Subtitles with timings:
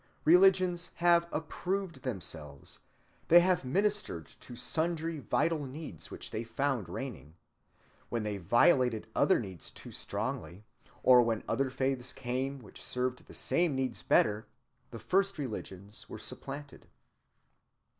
[0.25, 2.79] Religions have approved themselves;
[3.27, 7.35] they have ministered to sundry vital needs which they found reigning.
[8.09, 10.63] When they violated other needs too strongly,
[11.03, 14.47] or when other faiths came which served the same needs better,
[14.89, 16.87] the first religions were supplanted.